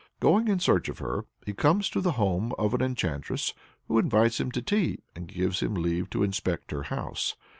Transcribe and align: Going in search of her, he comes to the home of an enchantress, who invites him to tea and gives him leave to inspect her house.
Going 0.19 0.47
in 0.47 0.57
search 0.59 0.89
of 0.89 0.97
her, 0.97 1.27
he 1.45 1.53
comes 1.53 1.87
to 1.91 2.01
the 2.01 2.13
home 2.13 2.53
of 2.57 2.73
an 2.73 2.81
enchantress, 2.81 3.53
who 3.87 3.99
invites 3.99 4.39
him 4.39 4.49
to 4.53 4.59
tea 4.63 5.03
and 5.15 5.27
gives 5.27 5.59
him 5.59 5.75
leave 5.75 6.09
to 6.09 6.23
inspect 6.23 6.71
her 6.71 6.81
house. 6.89 7.35